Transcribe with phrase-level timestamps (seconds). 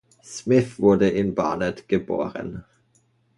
[0.23, 2.65] Smith wurde in Barnet geboren.